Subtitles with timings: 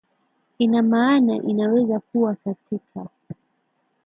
[0.57, 3.07] ina maana inaweza kuwa katika